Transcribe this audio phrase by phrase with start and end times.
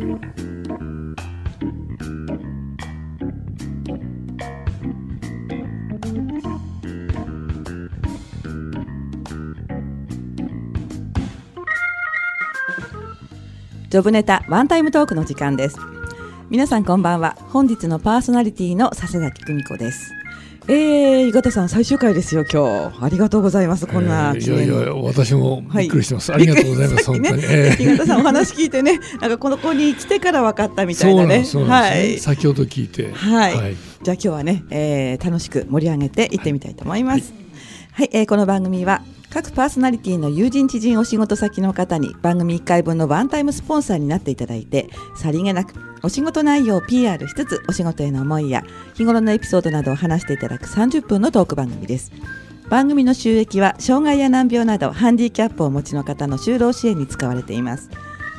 [0.00, 15.76] ジョブネタワンタイムトークの時間です。
[16.48, 17.36] 皆さんこんばんは。
[17.50, 20.19] 本日のパーソナリティの笹崎久美子です。
[20.68, 23.04] えー、井形さん最終回ですよ今日。
[23.04, 31.44] ありがとうございますこんな、えー、いやいや私もびっくりしてます、はい、ありがとうございます本当に、ね、 井形さんお話聞いてねなんかこの子に来てから分かったみたいなね。
[31.66, 33.10] はい、先ほど聞いて。
[33.12, 37.32] はい、はい、じゃあ今日はね、えー、楽しく盛り上げていってみたいと思います、
[37.92, 48.64] はい、はい、えー、この番組は各パーソナリティの友人知人お仕事先の方に番組1回分のワンタイムスポンサーになっていただいてさりげなくお仕事内容を PR しつつお仕事への思いや
[48.94, 52.12] 日頃のエピソードなどを話していただく30分のトーク番組です。
[52.68, 57.90] 番組の収益は障害や難病などハンディキャップをお持ちの方の就労支援に使われています。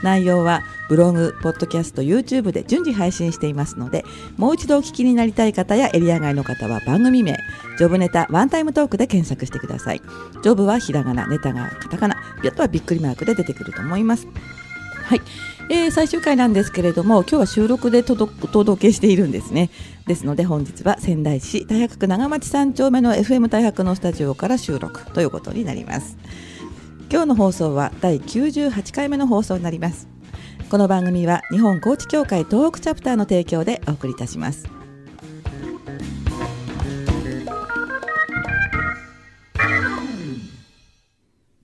[0.03, 4.03] 内容はブログ、ポッドキャスト、YouTube で順次配信していますので
[4.35, 7.37] もう一度お聞きになりたい方やエリア外の方は番組名
[7.77, 10.01] ジョブネタワンタイムトークで検索してください。
[10.41, 14.27] ジョブはひらがな、ネタがカタカナあとはびっくりマークで出てくると思います。
[15.03, 15.21] はい、
[15.73, 19.69] えー、最終回なんですけれども今日は収録で届けしているんですね。
[20.05, 26.17] ですので本日は仙台市大白区長町3丁目の FM 大白のスタジオから収録ということになります。
[27.09, 30.09] 今日の放送は第98回目の放送になります。
[30.69, 34.80] この番組は日本コーチ協会東北チャプターの提供でお送りいたします。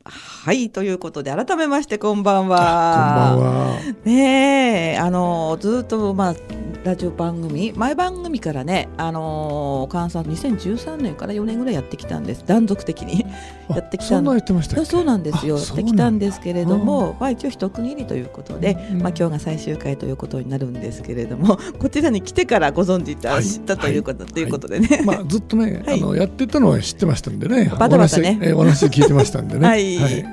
[0.09, 3.36] はいということで改めましてこんばんは。
[3.38, 3.80] こんばんは。
[4.05, 6.36] ねあのずっとまあ
[6.83, 13.25] ラジオ番組前番組からね、あのー、関西2013年から4年ぐらいやってきたんです断続的に
[13.76, 14.23] やってきたん
[14.86, 15.58] そうなんですよ。
[15.58, 27.72] やってきたんですけれども、まあ、一応一区切りということで、うん、まあ、今日が最終回ということになるんですけれども こちらに来てからご存知た、はい、知ったということ、はい、ということでね、まあ、ずっとね、はい、あのやってたのは知ってましたんでね。
[27.78, 28.53] バタバタね。
[28.53, 29.66] お話聞いてましたんでね。
[29.68, 30.25] はい、はい。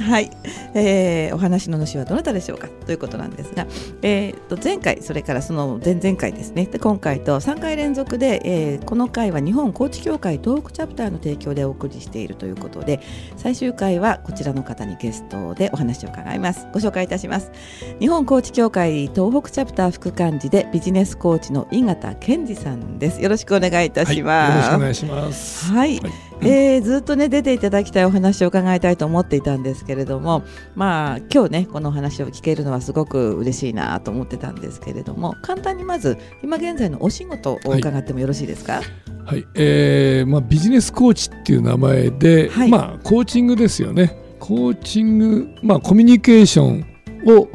[0.00, 0.30] はい、
[0.74, 3.66] えー、お話の主はどなたでしょうかということなんですが、
[4.02, 6.66] えー、と前回それからその前々回ですね。
[6.66, 13.00] で今回と3回連続で、えー、この回は日本コーチ協会東北チャプターの提供でお送りしているということで
[13.36, 16.66] 最終回はこちらの方にゲストでお話を伺います。
[16.72, 17.52] ご紹介いたします。
[18.00, 23.22] 日本コーチ協会東北チャプター副幹事でビジネスコーチの井形健二さんです。
[23.22, 25.72] よろしくお願いいたします、はい、よろしくお願いします。
[25.72, 30.42] はい、はい、えー、ずっとね出ていただきたいお話を伺いたいと思っていたんですけれども
[30.74, 44.18] まあ今日ねこのお話を聞けるのはすごく嬉しいなと思ってたんですけれども簡単にまず今現在のお仕事を伺ってもよろしいですか、はいはい、えーまあ、ビジネスコーチっていう名前で、はい、まあ、コーチングですよね。
[44.38, 46.86] コーチング、まあ、コミュニケーション
[47.26, 47.48] を、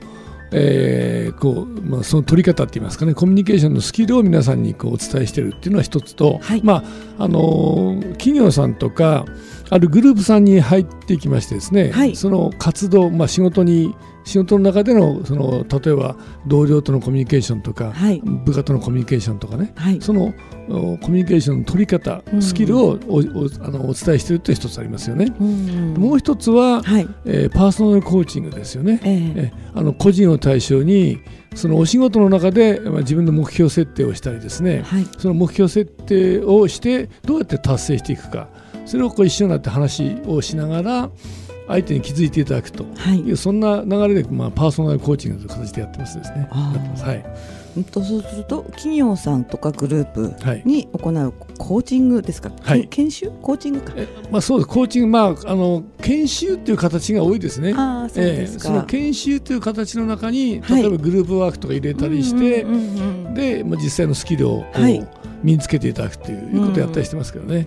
[0.51, 3.13] えーこうまあ、その取り方って言いますかね。
[3.13, 6.83] コミュニケーションのスキルを皆さんにこうお伝えしてるっていうのは一つと、はい、ま
[7.19, 9.25] あ、あの企業さんとか
[9.69, 16.15] あるグループさんに入ってきましてですね、はい、その活動、まあ、仕事に仕事の中でのその例えば
[16.45, 20.33] 同僚とのコミュニケーションとか、はい、部下とのコミュニケーションとかね、はい、その
[20.67, 23.21] コミュニケーションの取り方、スキルをおお
[23.61, 25.31] あのお伝えしているという一つありますよね。
[25.97, 28.99] もう一つは、はい、えー、パーソナルコーチングですよね。
[29.03, 29.53] えー、え。
[29.73, 31.19] あの個人を対象に
[31.55, 38.49] そのお仕事の中で、まあ、自分の目標設定をしたりですね、はい、その目標設定をしてどうやって達成していくか
[38.85, 41.09] それをこう一緒になって話をしながら
[41.67, 42.83] 相手に気づいていただくと。
[43.13, 43.31] い。
[43.31, 46.47] う、そんな流れで、まあ、パーソナルコーチングという形でやってますですね。
[46.51, 47.83] はい。
[47.83, 50.35] とそうすると企業さんとかグループ
[50.65, 53.31] に行うコーチングですか、はい、研修？
[53.41, 53.93] コーチングか、
[54.31, 54.67] まあ、そうです。
[54.67, 57.73] コーチング、まあ、あの研修っていう形が多いですね。
[57.77, 62.65] あそうですか、えー、その研修という形の中に例えばグループワークとか入れたりして、
[63.33, 65.07] で、まあ、実際のスキルをはい、
[65.43, 67.65] 身につけていただくということをやったりしてますけどね。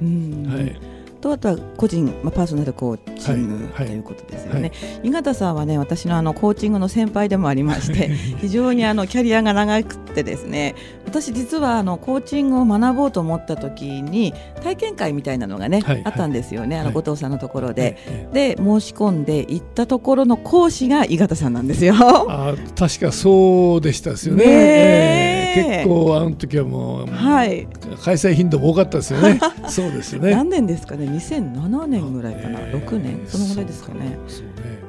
[0.51, 0.92] はい
[1.23, 4.73] とあとは個人、まあ、パーソナルコーチング、はい、ということですよね、
[5.03, 8.09] 井形さんはね私のあのコーチングの先輩でもありまして
[8.41, 10.75] 非常にあのキャリアが長くてですね
[11.07, 17.97] 私実はあのコーチングを学ぼうと思った時に体験会みたいなのがね、はい、あったんですよね、あの後藤さんのところで、
[18.33, 21.95] で申し込んで行ったところの講師が井形さんなんですよ。
[21.99, 24.45] あ確かそうでしたですよね。
[24.45, 27.67] ね結構あの時はもう、はい、
[28.03, 29.41] 開催頻度も多かったですよね。
[29.69, 30.33] そうですよね。
[30.33, 33.23] 何年ですかね？2007年ぐらいかな、えー、6年？
[33.27, 34.19] そのぐらいですかね。
[34.29, 34.82] そうね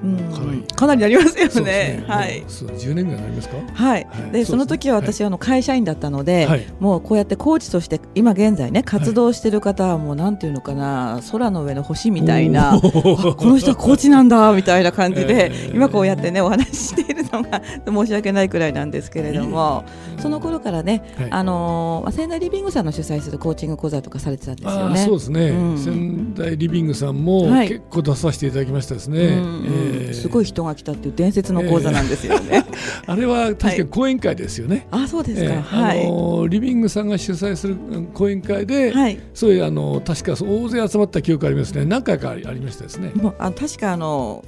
[0.75, 1.01] かなり。
[1.03, 2.03] なりますよね。
[2.07, 2.43] はい。
[2.47, 3.57] そう10年ぐらいなりますか？
[3.73, 4.07] はい。
[4.31, 12.89] でその時は私あの会社員だったので、もうこうやってコーチとして今現在ね活動してる方はもうなんていうのかな空の上の星みたいなこ
[13.41, 19.83] の人はコーチなんだみたいな感じで、 今こうやってねお話ししているのが 申し訳ないくらいなんですけれども、
[20.19, 24.97] その頃からね、あの仙台リビングさんの主催するコーチング講座とかされてたんですよね。
[24.99, 25.53] そうですね。
[25.77, 29.39] 仙台リビングさんも結構出させていただきましたですね。
[30.13, 32.65] すごい人が来たっていう伝説の講座なんですよね。
[33.05, 34.87] あれは確かに講演会ですよね。
[34.91, 35.61] あ、そうですか。
[35.61, 36.05] はい。
[36.05, 37.75] あのリビングさんが主催する
[38.13, 41.85] 講演会で、はい、そういうあの確か大勢集まった記憶ありますね。
[41.85, 43.11] 何回かありましたですね。
[43.15, 44.43] もうあ確かあの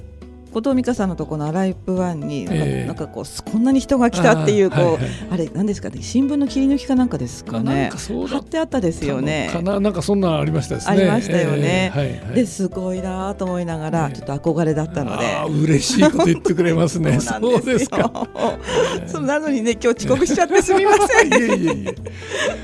[0.56, 7.90] 後藤美香さんのところのアライプワンになんか,、なんかこうこんなに人が来たっていうこうあれ何ですかね新聞の切り抜きかなんかですかね。
[7.92, 9.50] 貼ってあったですよね。
[9.52, 11.92] かななんかそんなありましたありましたよね、
[12.34, 15.26] ですごいなと思いながら、ちょっと憧れだったので。
[15.62, 17.20] 嬉しいこと言ってくれますね。
[17.20, 18.10] そうですか。
[19.06, 21.32] そうなのにね今日遅刻しちゃってすみません。
[21.32, 21.94] いえいえいえ。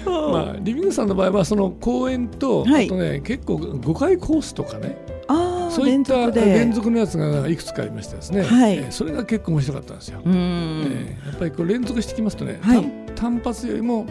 [0.06, 4.96] まあリビングさんの場合はその公演と、はい、あとね結構5回コースとかね
[5.72, 10.20] そういった連続のやつがいくつかありましてですね、はい、えー、それが結構面白かったんですよ。
[10.26, 14.04] えー、やっぱりこう連続してきますとね、はい、単発よりも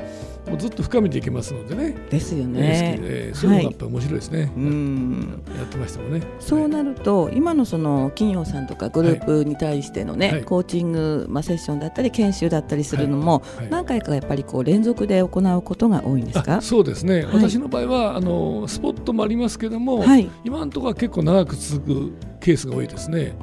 [0.48, 1.96] もうずっと深めていけますのでね。
[2.10, 2.98] ですよね。
[3.00, 4.40] えー、そういうのがやっぱ面白いですね。
[4.40, 5.44] はい、うん。
[5.56, 6.22] やってましたもんね。
[6.40, 15.26] そうなると、今のその企業さんとかグループに対してのね、はい、コーチング、まあ、セッションだったり研修だったりするのも、何回かやっぱりこう連続で行
[15.58, 16.62] うことが多いんですか？
[16.62, 20.04] そうですね、私の場合はあのスポットもありますけども、
[20.44, 23.34] 今のところは結構長く続くケースが多いですね。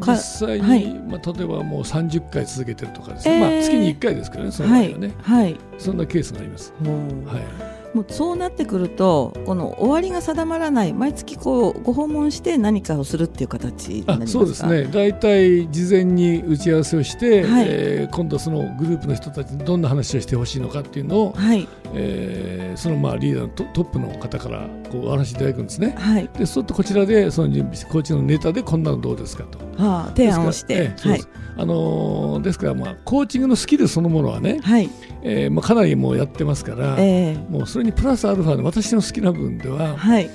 [0.00, 6.72] 実際に、まあ、例えばもう30回続けてるとかですね、えー、まあ、月に1回ですけどねその場合はね、はい、そんなケースがあります。
[6.82, 14.84] はいもうそうなってくるとこの終わりが定まらない毎月こうご訪問して何かをするっていう形になりますそうですね。
[14.84, 21.68] 大体事前に打ち合わせをして、はい、えー、今度そのグループの人たちにどんな話をしてほしいのかっていうのを、はい。
[21.96, 31.20] えー、そのまあリーダーのトトップの方からこうお話しいただくんですね、はい、でそうするとこちらでその準備してコーチのネタでこんなのどうですかと、はあ、提案をして、えー、はい。
[31.56, 34.90] あのー、ですからまあコーチングのスキルそのものはね、はい
[35.24, 40.30] えーまあ、かなりもうやってますから、えー、もうそれにプラスアルファの私の好きな部分では、はい、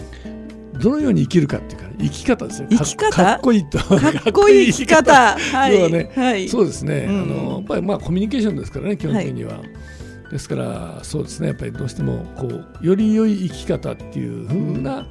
[0.81, 2.67] どのように生きるかっていうか生き方ですよ。
[2.71, 3.11] 生き方？
[3.11, 5.37] かっこいいとかっこいい生き方？
[5.37, 9.59] はい、要はね、はい、そうですね、うん、あのやっぱりまあコミュニケーションですからね基本的には。
[9.59, 9.69] はい
[10.29, 11.47] ですからそうですね。
[11.47, 15.07] やっぱりどうしてもこうより良い生き方っていうふうな、うん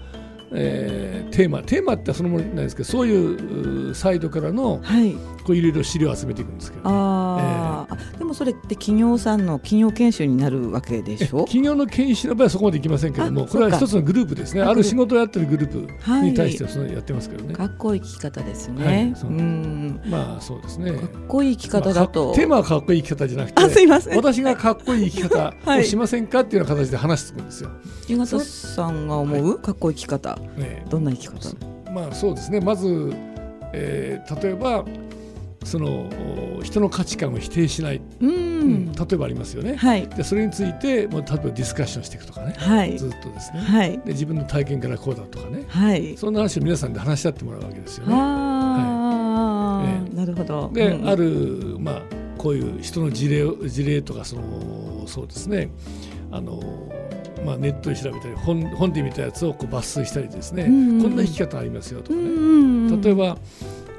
[0.53, 1.61] えー、テーマ。
[1.65, 5.17] テーマってそのものなんですけどそういうサイドからの、はい、
[5.49, 11.39] こういろいろ資料を集めていくんですけど、ね、あえー、でもそれって企業さんの企業研修になるわけでしょ？
[11.45, 14.61] 企業の研修の場合はそこまでいきませんけどもこれは一つのグループですね。
[14.61, 19.33] ある仕事をやってるグループに対してそのやってますけどね、かっこいい生き方ですね、はい、う。
[19.33, 20.01] ん。
[20.05, 20.93] まあそうですね。
[20.93, 24.17] かっこいい生き方だと、まあ、テーマはかっこいい生き方じゃなくてあ すいません。
[24.17, 27.71] 私がかっこいい生き方 をしませんかっていうような形で話してくるんですよ。
[28.07, 31.35] 井形さんが思う、かっこいい生き方、ね、どんな生き方？
[31.91, 32.61] まあそうですね。
[32.61, 33.13] まず、
[33.73, 34.85] えー、例えば
[35.69, 36.11] その
[36.63, 38.33] 人の価値観を否定しない、うん、う
[38.65, 48.15] ん、例えばありますよね、はい、でそれについてもう例えばディスカッションしていくとかね、はい、ずっとですね、はい、で自分の体験からこうだとかね、はい、そんな話を皆さんで話し合ってもらうわけですよね。
[48.15, 50.71] はい、えー、なるほど。
[50.73, 52.03] で、うん、ある、まあ、
[52.39, 55.71] こういう人の事例事例とかそのそうですね。
[56.31, 56.61] あの
[57.45, 62.29] まあ、ネットで調べたり本本で見たやつをこう抜粋したりですね、うんうん、こんな生き方ありますよとかね、うん
[62.89, 63.39] うん、例えば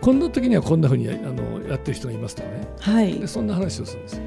[0.01, 4.21] こんな時にはこんなふうにあのやってる人がいますとかね、はい、でそんな話をするんです。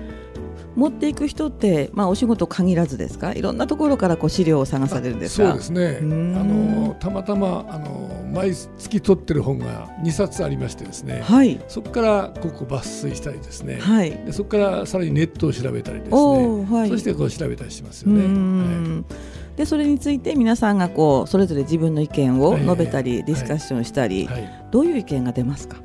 [0.74, 3.34] 持っていく人って、まあ、お仕事限らずですか？
[3.34, 5.48] いろんなところからこう資料を探されるんですか？
[5.48, 5.98] そうですね。
[6.00, 16.16] あのたまたまあの毎月取ってる本が2冊ありましてですね、はい、そこからここ抜粋したりですね、はい、でそこからさらにネットを調べたりですね、
[16.64, 18.22] はい、そしてこう調べたりしますよね。
[18.22, 19.56] はい。
[19.58, 24.26] でそれについて皆さんがこうそれぞれ自分の意見を述べたり、ディスカッションしたり、
[24.70, 25.76] どういう意見が出ますか？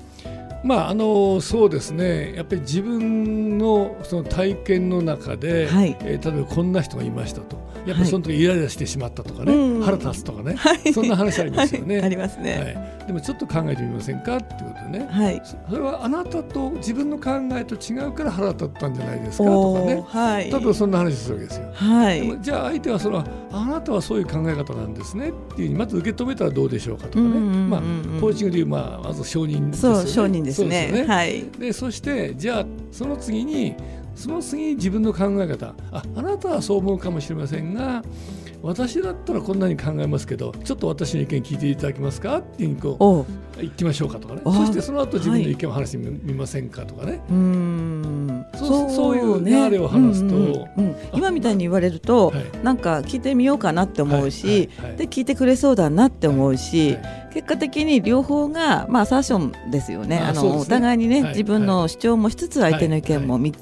[0.68, 2.34] まあ、あのそうですね。
[2.36, 7.66] やっぱり自分のその体験の中で、はい、えー、例えばこんな人がいましたと。
[7.86, 12.02] やっぱりその時イライラしてしまったとかね、はい、腹立つとかね、はい、そんな話ありますよね。
[12.02, 21.72] ありますね、でもちょっと考えてみませんかっていうことでね、はい、それはあなたと自分の考えと違うから腹立ったんじゃないですかとかね、はい、多分そんな話するわけですよ。
[21.74, 27.80] はい、じゃあ相手はそのあなたはそういう考え方なんですねっていうまず受け止めたらどうでしょうかとかね、まあ、
[28.20, 30.00] コーチングでいう、まあ、まず承認ですよね。
[30.02, 30.88] そう承認ですね。
[30.92, 31.06] すね。
[31.06, 33.76] はい、でそしてじゃあその次に
[34.16, 35.76] その次に自分の考え方。
[35.92, 38.04] ああなたはそう思うかもしれませんが
[38.64, 42.38] 私だったらこんなに考えますけどちょっと私の意見聞いていただけますか？
[42.38, 43.26] っていうこ
[43.60, 44.42] う行きましょうかとかね。
[44.44, 48.46] そしてその後自分の意見を話してみませんかとかね、うん。
[48.56, 54.90] そうそういう流れを話すと、うんうんうん、今みたいに言われると、はい、なんか聞いてみようかなって思うし、はい。
[54.90, 56.98] はい、で聞いてくれそうだなって思うし、
[57.38, 60.18] 結果的に両方が、まあ、アサーションですよね。
[60.18, 63.54] あの、ね、お互いにね、自分の主張もしつつ相手の意見も見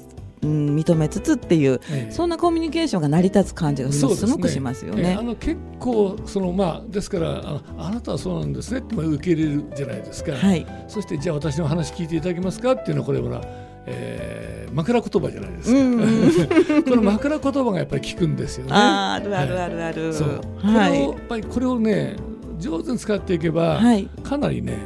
[0.42, 5.02] うん、認めつつっていう、ええ、そんなコミュニケーションが成り立つ感じがすごくしますよね。
[5.02, 10.32] ねえ、あの結構そのまあですからああなたはそうなんですねって受け入れるじゃないですか。
[10.32, 13.40] はい、そしてじゃあ私の話聞いていただけますかっていうのはこれは
[13.86, 15.82] えー、枕言葉じゃないですか、う
[16.80, 18.72] ん、 この枕言葉がやっぱり効くんですよね。
[18.74, 20.02] あるあるあるある。
[20.06, 22.16] はい、そう、はい、やっぱりこれをね
[22.58, 24.78] 上手に使っていけば、はい、かなりね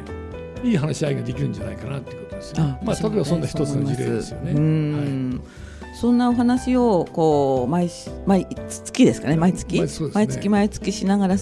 [0.62, 2.78] いい話し合いができるんじゃないかなっていうことですよ、ね。
[2.82, 4.52] まあ例えばそんな一つの事例ですよね。
[4.92, 7.90] はいそんなお話をこう毎
[8.24, 11.36] 毎月ですかね毎月、ね、毎月毎月しながら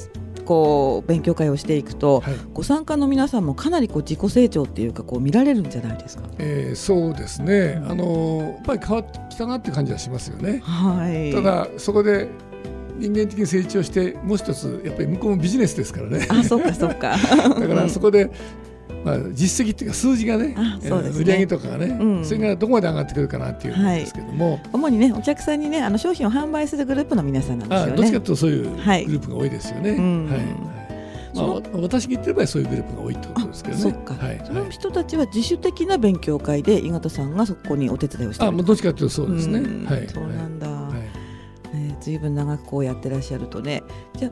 [0.47, 6.25] こう勉強会をしていくと、はい、ご参加の皆さんもかなりこう自己成長っていうかこう見られるんじゃないですか？
[6.39, 7.81] えー、そうですね。
[7.87, 10.61] あのやっぱり変わってきたなって感じはしますよね。
[10.65, 11.31] はい。
[11.33, 12.29] ただそこで
[12.99, 16.27] 人間的に成長してもう一つやっぱり向こうもビジネスですからね。
[16.29, 17.17] あ、そっかそっか。
[17.59, 18.31] だからそこで
[19.05, 21.35] まあ、実績っていうか数字がねそうですね。
[21.37, 27.97] 売上とかがね、うん、それがどこまで上がってくるかなっていうんですけども、はい、主にねお客さんにねあの商品を販売するグループの皆さんなんですよね。
[27.97, 29.91] どっちかというとそういうグループが多いですよね。
[29.91, 30.79] はい、はい
[31.35, 31.47] まあ、
[31.81, 33.83] 私が言ってる場合そういうグループが多いってことですけどね。
[33.83, 39.61] そか、はい、その人たちは自主的な勉強会で井形さんがそこにお手伝いをしてあ、もうどっちかというとそうですね。
[39.87, 40.88] はい、そうなんだ。
[42.09, 43.83] はい、ね、ずいぶん長くこうやってらっしゃるとね、
[44.17, 44.31] じゃ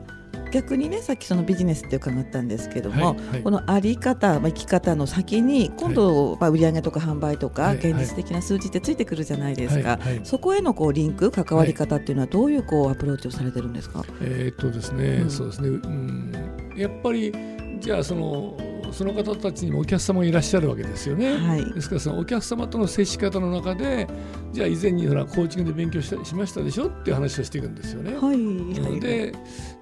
[0.51, 16.31] 逆にねさっきそのビジネスって伺ったんですけども、はいはい、このあり方、まあ、生き方の先に今度、はい、まあ、売上とか販売とか、現実的な数字ってついてくるじゃないですか、そこへのこうリンク関わり方っていうのはどういうこうアプローチをされてるんですか、えー、っとですね、うん、そうですね、うん、
[16.75, 17.33] やっぱり
[17.79, 18.57] じゃあその
[18.91, 21.37] その方たちにもお客様がいらっしゃるわけですよね。
[21.37, 24.07] はい、ですからそのお客様との接し方の中で
[24.53, 28.15] じゃあ以前にほらコーチングで勉強したしましたでしょっていう話をしていくんですよね。
[28.15, 29.33] はい、で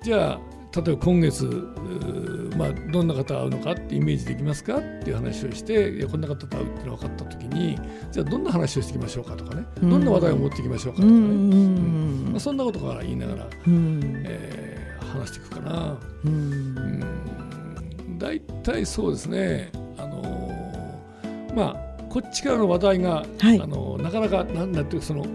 [0.03, 1.45] じゃあ例えば今月、
[2.57, 7.79] まあ、どんな方会うのかってイメージできますかっていう話をしていやこんな方と会うっていうのが分かった時に
[8.11, 15.97] じゃあどんな話をしていきましょうかとかね、どんな話題を持っていきましょうかとかね、うんまあ、そんなことから言いながら、えー、話していくかな。
[18.17, 25.25] 大体そうですね、あのー、まあこっちからの話題が、はい、あのー、なかなかなんだっていうその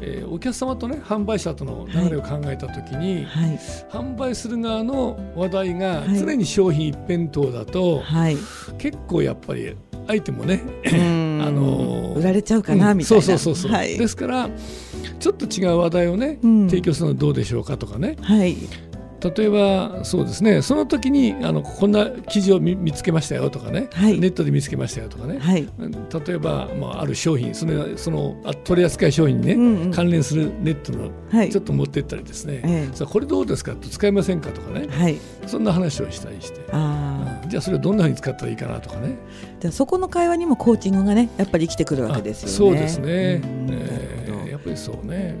[0.00, 3.58] えー、お客様とね販売者との流れを考えた時に、はい、
[3.90, 8.36] 販売する側の話題が常に商品一辺倒だと、はい、
[8.76, 9.76] 結構やっぱり
[10.06, 13.22] 相手もね あのー、売られちゃうかな、みたいな。
[13.22, 14.50] そうそうそうそう、はい、ですから
[15.18, 18.56] ちょっと違う話題をね、うん、提供するのはどうでしょうかとかね、はい、
[19.24, 20.60] 例えばそうですね。
[20.60, 25.66] その時にあのこんな記事を見つけましたよとかね、はい、ネットで見つけましたよとかね、はい、
[26.26, 36.60] 例えば、まあ、ある商品そのその取り扱い商品にね、うんうん、関連するネットの、はい、ちょっと持ってったりですね、ええ、これどうですかと使いませんかとかね、はい、そんな話をしたりして。
[36.72, 39.16] あ、うん、じゃあそれをどんなふうに使ったらいいかなとかね。
[39.60, 42.54] じゃそこの会話にもコーチングがねやっぱり生きてくるわけですよね。
[42.54, 44.23] そうですね、えー、
[44.74, 45.36] やっぱりそうね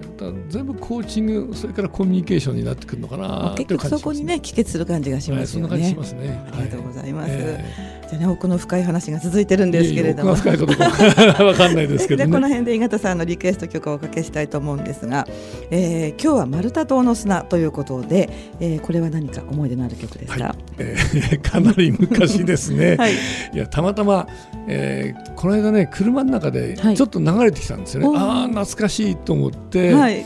[0.48, 5.92] 全部コーチングそれからコミュニケーションになってくるのかな結局そこにね帰結する感じがしますよね。
[6.14, 6.42] ね。
[6.52, 7.30] ありがとうございます。
[7.32, 10.84] えー、じゃあね奥の深い話が続いてるんですけれども、深いことか
[11.44, 15.26] わかんないですけど、ね、この辺で井形さんのリクエスト曲をおかけしたいと思うんですが、
[15.70, 18.28] えー、今日はマルタ島の砂ということで、
[18.60, 20.44] えー、これは何か思い出のある曲ですか？
[20.44, 22.96] はい、えー、かなり昔ですね。
[22.98, 23.16] はい、い
[23.56, 24.26] やたまたま、
[24.68, 28.08] えー、この間ね車の中でちょっと流れてきたんですよね。
[28.08, 29.92] はい、ああ懐かしいと思って。
[29.92, 30.24] はい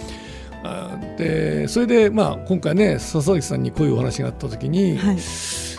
[1.16, 5.18] でそれで、まあ、今回ね笹崎さんにこういうお話があった時に、はい、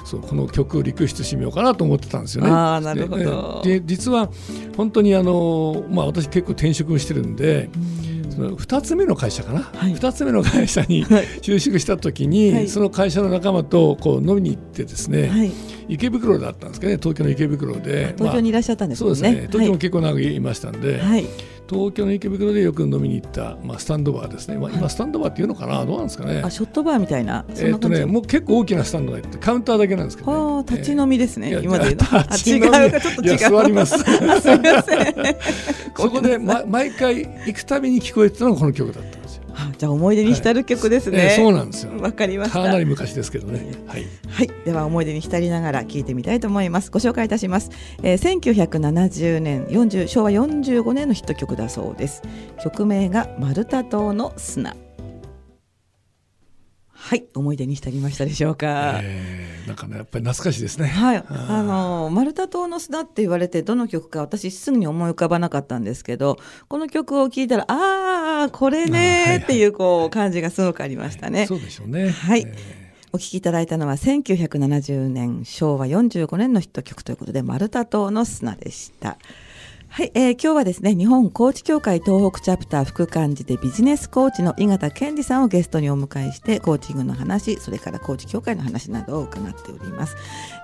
[0.10, 2.50] そうこの曲をリクエストしてみようかなと思ってたんですよね。
[2.50, 3.62] あなるほど。
[3.64, 4.32] で実は
[4.76, 7.70] 本当にあの、まあ、私結構転職してるんで。
[8.30, 11.04] その2つ目の会社かな、はい、2つ目の会社に
[11.42, 15.52] 就職した時に、はい、その会社の仲間とこう飲みに行ってですね、はい、
[15.90, 18.14] 池袋だったんですけどね東京の池袋で。
[18.18, 19.48] 東京にいらっしゃったんですね、まあ、そうですね。
[19.48, 21.02] 東京も結構長くいましたんで、
[21.70, 26.42] 東京の池袋でよく飲みに行った、まあ、スタンドバーですね、まあ、今スタンドバーっていうのかな、どうなんですかね？
[26.44, 27.46] あショットバーみたいな？
[27.58, 32.68] えっとねもう結構大きなスタンドがあってカウンターだけなんですけど、ね、立ち飲みですね、えー、今で立ち飲み。
[32.68, 33.02] 違う。
[33.02, 33.38] ちょっと違う。
[33.38, 33.98] 座ります。
[34.02, 34.60] すみません。
[35.96, 39.19] そこで、ま、毎回行くたびに聞こえてたのがこの曲だった
[39.80, 41.28] じゃあ思い出に浸る曲ですね、はい。
[41.28, 41.98] えー、そうなんですよ。
[42.02, 43.72] わかりましかなり昔ですけどね。
[43.88, 46.92] はい、はい、では思い出に浸りながら聞いてみたいと思います。
[46.92, 47.72] ご紹介いたします、
[48.04, 52.22] えー、1970年40昭和45年のヒット曲だそうです。
[52.62, 54.76] 曲名がマルタ島の砂
[57.10, 60.86] はい思い出にしてありましたでしょうか、えー、なんかねやっぱり懐かしいですね。
[60.86, 66.38] はいあのマルタ島の砂って言われてどの曲か私すぐに思い浮かばなかったんですけど
[66.68, 72.12] この曲を聴いたらああこれねっていうこう感じがすごくありましたね、はい、そうでしょうね。
[72.12, 72.90] はい、えー。
[73.12, 79.18] お聴きいただいたのは1970年昭和45年のヒット曲ということで「マルタ島の砂」でした。
[79.92, 90.16] はい、えー、今日はですね日本コーチ協会東北チャプター副幹事でビジネスコーチの井形健二さんをゲストにお迎えしてコーチングの話それからコーチ協会の話などを伺っております。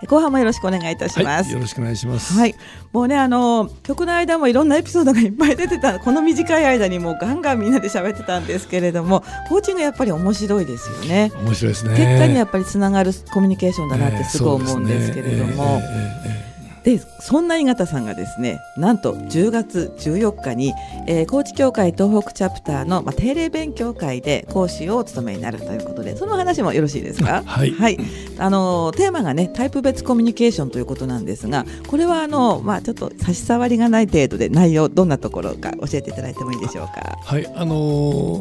[0.07, 2.33] 後半もよろしくお願いいたします、はい、よろしくお願いします。
[2.33, 2.55] はい。
[2.93, 11.31] もうねあの曲の間もいろんなエピソードがいっぱい出てたこの短い間にもうガンガンみんなで喋ってたんですけれどもコーチングやっぱり面白いですよね。
[11.35, 11.97] 面白いですね。
[11.97, 16.54] 結果にやっぱりつながるコミュニケーションだなってすごい思うんですけれども、えー
[16.85, 20.71] でそんな井形さんがですねなんと10月14日に、
[21.07, 27.41] えー、高知協会東北チャプターの、まあ、定例勉強会で講師をお務めになるということでその話もよろしいですか？
[27.43, 27.97] はい、はい、
[28.37, 37.17] あのテーマがねタイプ別コミュニケーションということなんですがこれはあの、まあ、ちょっと差し障りがない程度で内容どんなところか教えていただいてもいいでしょうか？
[37.19, 37.47] はい。
[37.55, 37.75] あの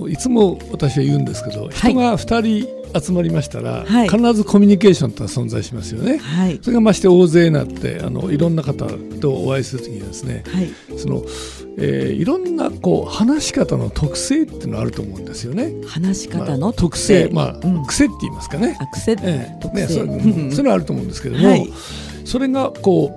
[0.07, 8.87] ー、いつも私は言うんですけど人が2人、集まりましたら、はい、必ずコミュニケーションとは存在しますよね、はい、それがまして大勢になってあのいろんな方
[9.21, 11.25] とお会いするときにですね、はい、その
[11.77, 15.73] えー、いろんなこう話し方の特性っていうのあると思うんですよね。
[15.87, 18.79] 話し方の特性、まあ、まあ、うん、癖って言いますかね。
[18.81, 21.69] あ癖、えー、ね、それ、そういうのあると思うんですけども、はい、
[22.25, 23.17] それがこ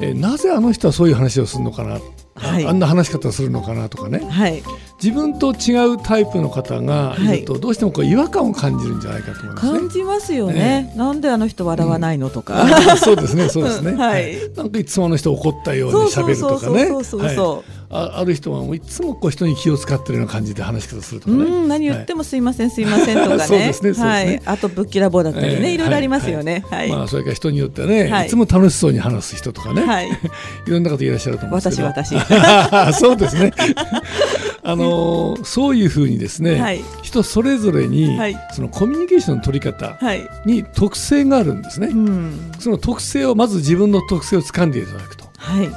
[0.00, 2.00] う、えー、なぜあの人はそういう話をするのかな、
[2.34, 4.62] はい、あんな話し方をするのかなとかね、はい、
[5.02, 7.38] 自分と違うタイプの方がい。
[7.38, 17.62] ると、どうしてもこう違和感を感じるんじゃないかと思います、ね、感じますよね、えー、なんであの人笑わないのとか、うん、そうですねそうですね、 はい、なんかいつもあの人怒ったように喋るとかね。
[17.94, 23.44] あある人はもういつもこう人に気を使ってるような感じで話し方するとかね、うん、何言ってもすいません、すいませんとか ね。
[23.44, 26.88] そうですね、はい、あとぶっきらぼうだったりね、えー、いろいろありますよね、はい。
[26.88, 30.08] まあ、それから人によってはね、い、つも楽しそうに話す人とかね、はい、
[30.66, 31.88] いろんな方いらっしゃると思うんですけど。
[31.88, 32.96] 私私。
[32.98, 33.52] そうですね
[34.64, 39.98] あのそういうふうにですね、はい、人それぞれに、はい、そのコミュニケーションの取り方
[40.44, 45.24] に特性があるんですね、はい、その特性をまず自分の特性を掴んでいただくと。
[45.36, 45.68] はい。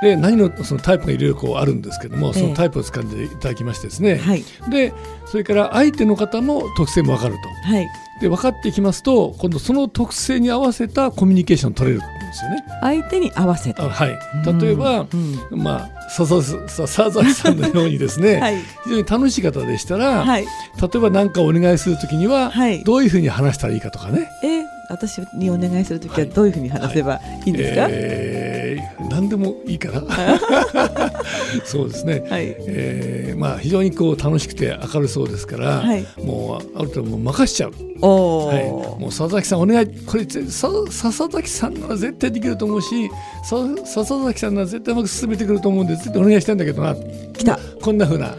[0.00, 4.94] で何のそのタイプがいろいろこうあるんですけどもそのタイプを掴んでいただきましてですね、はい、で
[5.26, 7.86] それから相手の方も特性も分かると、はい、
[8.18, 12.64] で分かっていきますと今度その特性に合わせたコミュニケーションを取れるんですよね。
[12.80, 13.82] 相手に合わせて。
[13.82, 14.18] はい。
[14.60, 20.48] 例えば、うん、まあ笹崎さんのようにですね、 はい、非常に楽しい方でしたら、はい、例
[20.94, 24.28] えば何かお願いするときには、はい、どういうふうに話したらいいかとかね。
[24.42, 27.50] え私にお願いするときはどういうふうに話せばい。
[27.50, 30.02] いんですか、はいはい、えー、何でもいいかな
[31.64, 37.72] そうですね、はい、えー、まあ、非常にこう楽しくて明るそうですから、はい、もうある程度もう任しちゃう。
[38.02, 43.10] おはい、もう佐々木さんお願いこれさ佐々木さんなら絶対できると思うし
[43.42, 46.96] 佐々木さんなら絶対うまく進めてくると思うんで絶対お願いしたいんだけどな
[47.40, 47.58] 来た。
[47.80, 48.34] こんなふうな。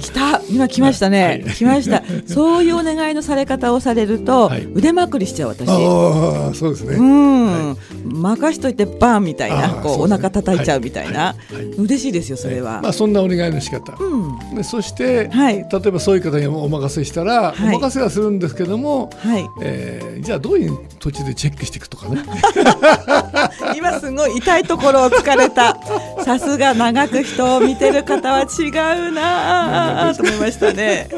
[0.00, 0.40] 来た。
[0.48, 2.02] 今来ましたね、はい、来ました。
[2.26, 5.68] そういうお願いのされ方をされると、はい、腕まくりしちゃう私。
[5.68, 6.96] ああそうですね。
[6.96, 11.34] うん、はい、任しといてバーンみたいなこう、お腹叩いちゃうみたいな、
[11.76, 19.46] 嬉しいですよそれは、まあそんなお願いの仕方、うん、でそして、はい、例えばそういう方にお任せしたら、お任せはするんですけども、はい。
[19.60, 22.24] えー、じゃあどういう途中でチェックしていくとかね
[23.76, 25.76] 今すごい痛いところを疲れた。
[26.24, 28.68] さすが長く人を見てる方は違
[29.08, 31.08] うなと思いましたね。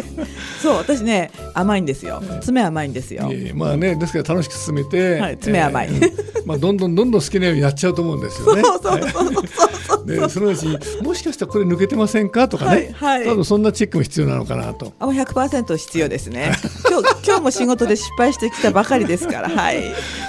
[0.61, 2.23] そう私ね甘いんですよ。
[2.41, 8.63] 爪甘いんですよ、えー、まあねですから楽しく進めて、はい、爪甘い、えー、まあどんどんどんどん好きなようにやっちゃうと思うんですよね。
[8.67, 9.47] そうそうそうそう
[9.87, 10.67] そうでそのうち
[11.03, 16.53] もしかしたらこれ抜けてませんかとかね、はいはい、多分そんなチェックも必要なのかなとあ100%必要ですね
[16.89, 19.83] 今日今日も仕事で失敗してきたばかりですからはい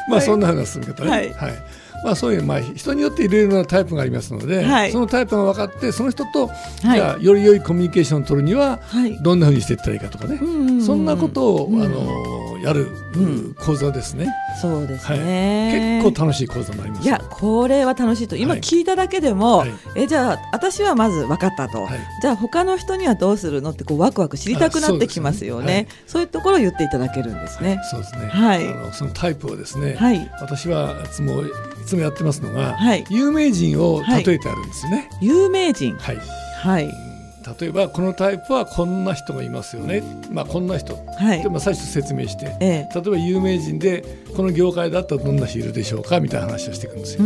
[0.10, 6.50] まあそんな話する方ねはい、はいまあ、そういうまあ人によっていろいろなタイプがありますので、はい、そのタイプが分かってその人と、
[6.82, 8.80] じゃあより良いコミュニケーションを取るには、
[9.22, 10.38] どんなふうにしていったらいいかとかね、
[10.82, 12.88] そんなことを、あのやる、
[13.60, 14.34] 講座ですね。
[14.62, 17.04] そうですね、結構楽しい講座もあります。
[17.04, 18.36] いやこれは楽しいと。
[18.36, 21.88] 今聞いただけでも、えじゃあ私はまず分かったと、
[22.22, 23.72] じゃあ他の人にはどうするの？
[23.72, 25.88] ってこうワクワク知りたくなってきますよね。
[26.08, 26.26] そうい。
[26.26, 27.80] うところを言っていただけるんですね。
[27.90, 31.44] そうですね、はい、あのそのタイプをですね、はい、私はいつも
[31.86, 35.10] つもやってますのが、はい、有名人を例えてあるんですね。
[35.22, 35.96] 有名人。
[35.98, 36.18] はい、
[36.62, 37.09] はい
[37.60, 44.04] 例えばこのタイプはこんな人がいますよね、まあ、こんな人、はい、でまあ最初説明して、ええ、例えば有名人で
[44.36, 47.24] この業界だったらどんな人いるでしょうかみたいな話をしていくんですよ。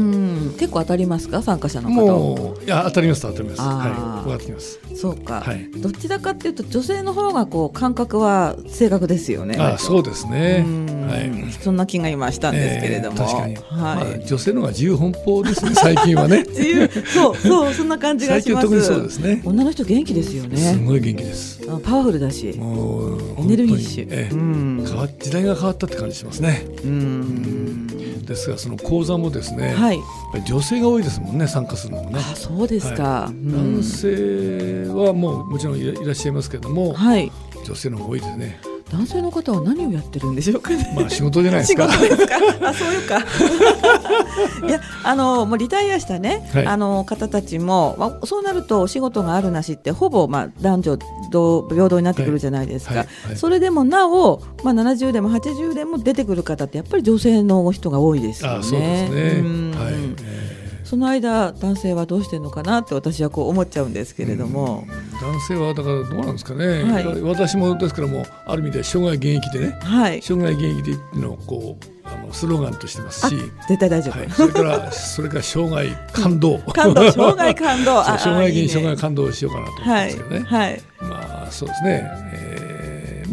[0.57, 3.61] 結構当たりますか参加者の方もういや当たります当たります。
[3.61, 4.79] はい分かってきます。
[4.95, 9.57] そうか、はい、どちらかっていうと女性の方がこう感覚は正確ですよね。
[9.59, 10.65] あそうですね。
[11.07, 11.51] はい。
[11.51, 13.63] そんな気が今したんですけれども、えー、確かに、はい。
[13.65, 16.45] まあ、女性の方が自由奔放ですね 最近はね。
[16.47, 16.89] 自由。
[17.05, 18.67] そうそうそんな感じがします。
[18.67, 19.41] 特にそうですね。
[19.45, 20.57] 女の人元気ですよね。
[20.57, 26.65] すごい元気ですパワフルだしエネルギッシュ、えー、うん、変わ時代が変わったって感じしますね。
[26.83, 27.87] うん。
[28.23, 29.99] ですがその講座もですね、はい、
[30.45, 32.19] 女性が多いですもんね参加するのもね。
[32.19, 37.31] あそうですか、はい、男性はもうもちろんいらっしゃいますけれども、はい、
[37.65, 38.59] 女性の方が多いですね
[38.93, 40.93] 男性の方は何をやってるんでしょうかね。
[40.95, 41.87] まあ仕事じゃないですか。
[41.87, 42.35] ですか？
[42.61, 43.17] あそういうか。
[44.67, 50.97] いやあのもうリタイアしたね、はい、あの方たちも、まあ、そうなるとお仕事があるなしってほぼまあ男女
[51.31, 52.93] 同平等になってくるじゃないですか。
[52.95, 58.57] はいはい、それでもなおまあ70でも80でも出てくる方ってやっぱり女性の人が多いですよね。
[58.59, 59.41] あそうですね。
[59.75, 60.32] はい。
[60.93, 73.35] えーその間男性はどうしてるのかなって私はこう思っちゃうんですけれども、うん、男性はだからどうなんですかね、はい、私もですからもある意味で生涯現役でね、はい、生涯現役でのをこうあのスローガンとしてますし。
[73.67, 76.59] 絶対大丈夫、はい、それからそれから生涯感動。
[76.59, 77.11] 感動。
[77.11, 78.03] 生涯感動。
[78.05, 82.62] 生涯現役生涯感動しようかなと思うんですけどね、はい、まあそうですね、えー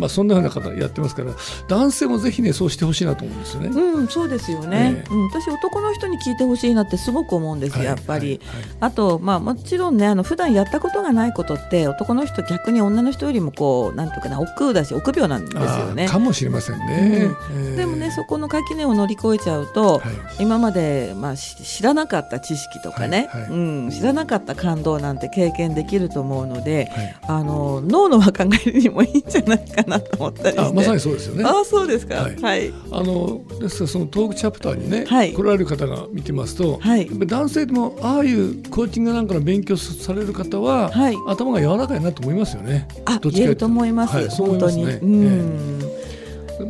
[0.01, 1.33] まあ、そんなふうな方やってますから
[1.69, 3.69] 男性もぜひねそうしてほしいなと思うんですよね。
[3.69, 16.09] うん、そうですよね、えー、うん、私男の人に聞いてほしいなってすごく思うんです、はい、やっぱり、はいはい、あと、まあ、もちろんねあの普段やったことがないことって男の人逆に女の人よりもこうなんていうかな億劫だし臆病なんですよね。
[16.09, 17.67] かもしれませんね、うん。
[17.67, 20.03] えー、でもねそこの垣根を乗り越えちゃうと、
[20.39, 26.91] 今まで、まあ、知らなかった知識とかね、うん、知らなかった感動なんて経験できると思うので、
[27.27, 31.44] あの脳の若返りにもいいんじゃないかなと思ったりあまさにそうですよね。
[31.44, 32.16] あそうですか。
[32.16, 32.37] はい。
[32.37, 42.87] はい、あのですからそのトークチャプターにね、はい、来られる方が見てますと、はい、男性でもああいうコーチングなんかの勉強される方は、はい、頭が柔らかいなと思いますよね。
[43.07, 44.16] あ、どっちかと思います。
[44.16, 44.85] はい、そう思いますね。
[45.03, 45.24] うん。
[45.24, 46.00] えー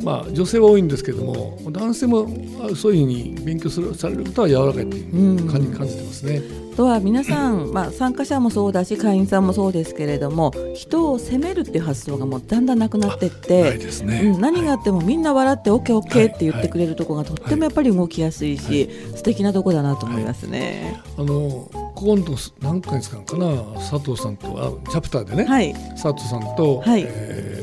[0.03, 2.27] まあ、女性は多いんですけれども男性も
[2.77, 5.03] そういうふうに勉強するされる方は柔らかいとい
[5.37, 6.43] う感じ感じてますね。
[6.77, 14.21] とは皆さん、まあ、参加者もそうだし会員さんもそうですけれども人を責めるっていう発想がもうだんだんなくなっていって、ね。
[14.25, 21.01] うん、何があってもみんな笑って OKOK って言ってくれるところがとってもやっぱり動きやすいし、はい、素敵なとこだなと思いますね。
[21.19, 23.19] あの今度何回ですか？
[23.19, 23.63] かな？
[23.75, 24.47] 佐藤さんと
[24.87, 27.05] あチャプターでね、はい、佐藤さんと、はい。
[27.07, 27.60] えー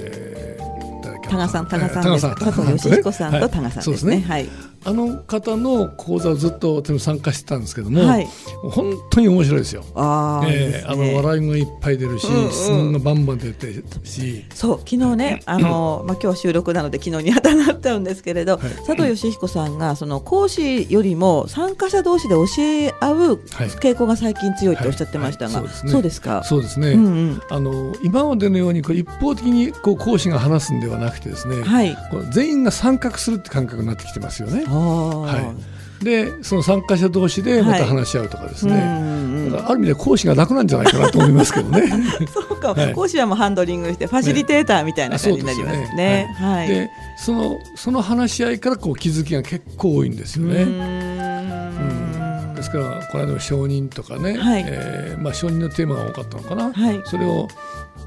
[1.30, 2.22] 多賀さん、多賀さんです。
[2.22, 4.22] 佐藤義彦さんと多賀さんですね。
[4.28, 4.50] はい。
[4.88, 8.28] あの方の講座をずっと参加してたんですけども、はい、
[8.72, 9.84] 本当に面白いですよ。
[9.96, 13.74] あえー、あの笑いもいっぱい出るし、うんうん、質問がバンバン出て
[14.06, 14.46] し。
[14.54, 23.34] そう昨日ねあの まあ今日収録なので昨日に当たなっちゃうんですけれど、はい、佐藤義彦さんがその講師よりも参加者同士で教え合う
[23.82, 26.44] 傾向が最近強いっておっしゃってましたが、はい、そうね、そうですか？
[26.46, 26.92] そうですね。
[26.92, 31.98] うんうん、あの今までのようにこう一方的にこう講師が話すんではなくてですね、はい、
[32.32, 34.64] 全員が参画するって感覚になってきてますよね。
[34.78, 35.56] は
[36.02, 41.88] い、でその参加者同士でまた話し合うとかですね、はい、だからある意味で講師が楽なんじゃないかなと思いますけどね。
[42.34, 45.96] そうか、はい、講師はもうハンドリングしてファシリテーターみたいな感じになりますね。
[45.96, 46.36] ね。
[46.40, 50.64] はい、でそのその話し合いからこう気づきが結構多いんですよね。
[50.64, 52.54] うん。
[52.56, 54.66] ですからこの間の承認とかね、はい。
[54.68, 57.48] えーまあ、承認のテーマが多かったのかな、はい、それを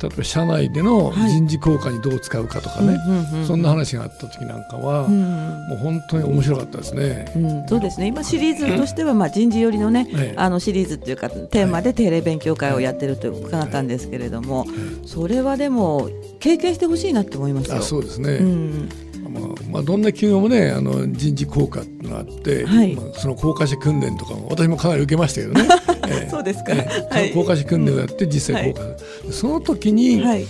[0.01, 7.33] 例えば社内での人事効果にどう使うかとかね、はい、そんな話があった時なんかは、うん、もう本当に面白かったですね。
[7.37, 8.07] うん、そうですね。
[8.07, 14.67] 今シリーズとしてはまあ人事寄りのね、あのシリーズっていうかテーマで定例勉強会をやってると伺ったんですけれども、
[15.05, 16.09] それはでも
[16.39, 17.77] 経験してほしいなって思いますよ。
[17.77, 18.89] あそうですね、うん。
[19.33, 25.90] まあまあ、どんな企業もねあの人事効果があって、はい、まあ、その効果者訓練とかも私もかなり受けましたけどね、えー、
[26.31, 28.97] そうですか、えー、はい、効果者訓練をやって実際効果、は
[29.29, 30.45] い、その時に、はい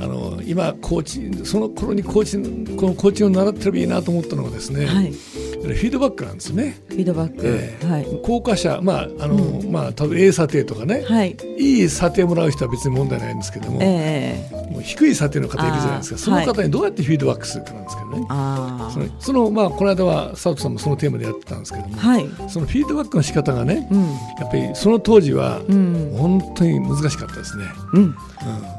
[0.00, 6.78] あの今コーチその頃にコーチこのコーチを習ってればいいなと思ったのはですね、はい、フィードバックなんですね。
[6.88, 16.18] フィードバック、えー、はい、効果者まああの、うん、まあ多分 A 査定とかね、はい、いい査定もらう人は別に問題ないんですけども、えー、もう低い査定の方いるじゃないですか。
[16.18, 18.26] その方にどうやってフィードバックするかなんですけどね。
[18.30, 27.64] あそのそのまあこの間は佐藤さんもそのテーマでやってたんですけども、はい、そのフィードバックの仕方がね、うん、やっぱりその当時は本当に難しかったですね。
[27.94, 28.14] うん、うん、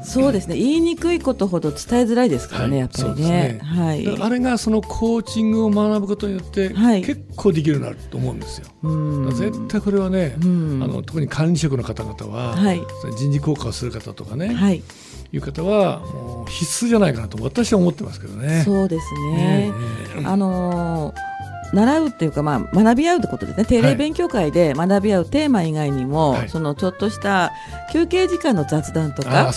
[0.04, 0.56] そうですね。
[0.56, 3.30] 言いにくいことほど伝えづらいですからね、はい、やっぱりね。
[3.30, 3.60] ね。
[3.62, 8.66] はい、あれがそのコーチングを学ぶことによって、はい、結構できるようになると思うんですよ。
[9.32, 12.80] 絶対これはね、あの特に管理職の方々は、はい、
[13.16, 14.82] 人事効果をする方とかね、はい、
[15.32, 18.62] いう方はもう必須じゃないかなと私は思ってますけどね。
[18.64, 19.70] そうですね。
[19.70, 19.72] ね
[20.24, 21.29] あのー
[21.72, 27.52] 習うっていうか、まあ、学び合うってことですね定例勉強会で学び合うテーマ以外にも、はい、そのちょっとした
[27.92, 29.50] 休憩時間の雑談とか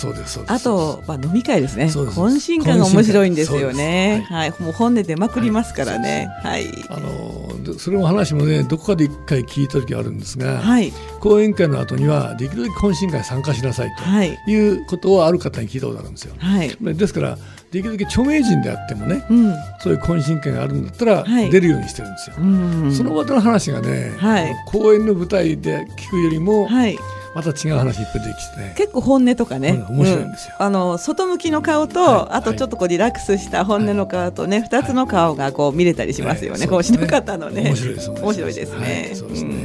[0.47, 1.86] あと、まあ、飲み会ですね。
[1.86, 14.04] 懇親会が面白いんですよね、はい、はい、もう本音出まくりますからね、はい、あのそれも話もねどこかで一回聞いた時あるんですが、はい、講演会の後にはできるだけ懇親会参加しなさいと
[14.52, 14.54] い。
[14.56, 16.36] うことをある方に聞いたことあるんですよ。
[16.38, 17.38] はい、ですから
[17.74, 22.36] できるだけ著名人であってもね、うん、そういう懇親会があるんだったら出るようにしてるんですよ。
[22.38, 26.98] はい、その場での話がね、はい、講演の舞台で聞くよりも、はい。
[27.34, 37.64] また違う話いっぱい出てきてね結構本音とかね、うん、面白いんですよ、うん、あの外向きの顔と、はい、あとちょっとこうリラックスした本音の顔とね、二、はい、つの顔がこう見れたりしますよね、講師の方のね。
[37.64, 38.80] 面白いです面白いです。
[38.80, 39.56] ね、そうですね、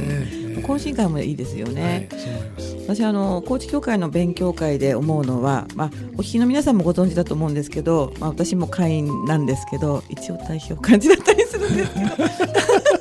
[0.69, 2.09] 懇親会もいいですよね。
[2.83, 12.09] 私あの高知協会の勉強会で思うのは、まあ、お聞きの皆さんもご存知だと思うんですけど、まあ、私も会員なんですけど一応代表感じだったりするんですけど。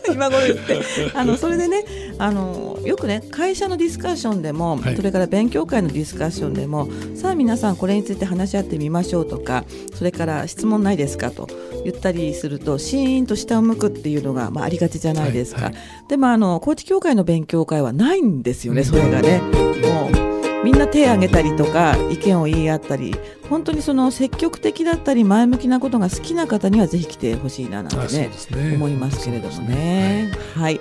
[0.12, 0.81] 今頃言って。
[1.14, 1.85] あのそれでね
[2.18, 11.31] あのよくね会社のディスカッションでも、はい、それから勉強会のディスカッションでもさあ皆さんこれについて話し合ってみましょうとかそれから質問ないですか？
[11.31, 11.48] と
[11.85, 15.66] 言ったりするとシーンと下を向くっていうのが、まあ、ありがちじゃないですか。
[15.66, 19.40] はいはい、でもあの高知協会の勉強会はないんですよね、それがね。
[19.40, 23.14] もうみんな手を挙げたりとか意見を言い合ったり
[23.48, 29.68] 本当にその積極的だったり前向きなことが好きな方にはぜひ来てほしいななんてね、ね、思いますけれどもね。
[29.68, 30.33] ね。
[30.54, 30.81] はい、は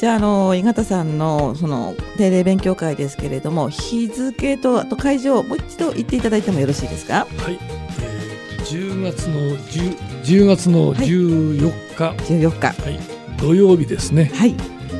[0.00, 7.26] じゃあ、あの井形さんのその定例勉強会ですけれども、日付とあと会場、もう一度言っていただいてもよろしいですか？
[7.38, 7.58] はい、
[8.02, 13.00] えー、10月の 10, 10月の14日、はい、14日、はい、
[13.38, 14.30] 土曜日ですね。
[14.34, 14.54] はい。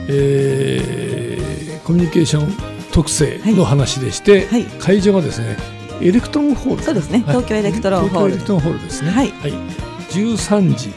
[0.09, 2.52] えー、コミュニケーション
[2.92, 5.57] 特性の話でして、はい、会場がですね
[6.02, 6.83] エレクトロンホール。
[6.83, 9.11] そうですね、東京エレクトロンホール、エレクトロンホールですね。
[9.11, 9.52] はい、はい、
[10.11, 10.92] 13時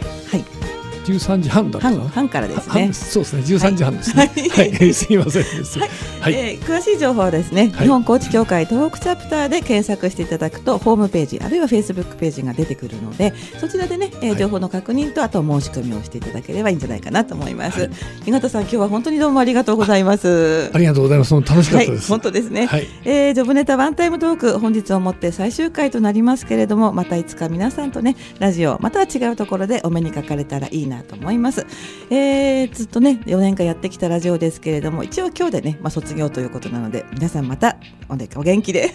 [1.08, 2.91] 十三時半だ半半からですね。
[2.91, 4.30] そうですね、十三時半ですね。
[4.52, 5.80] はい、はい、すみませんです。
[5.80, 5.89] はい、
[6.20, 17.89] はい、えー、詳しい情報はですね、日本コーチ協会東北チャプターで検索していただくとホームページあるいはフェイスブックページが出てくるので、そちらでね、えー、情報の確認とあと申し込みをしていただければいいんじゃないかなと思います。
[18.26, 20.70] 井形さん、今日は本当にどうもありがとうございます。
[20.74, 21.34] ありがとうございます。
[21.34, 22.10] 楽しかったです。
[22.10, 22.65] 本当ですね。
[22.65, 31.65] はい、えー、ジョブネタワンタイムトーク本日をもって最終回となりますけれども、またいつか皆さんとねラジオまたは違うところでお目にかかれたらいいなと思います。
[32.10, 37.77] えー、ずっとね4年間やってきたラジオですけれども一応今日でね、まあ、卒業ということなので皆さんまた
[38.10, 38.91] お元気で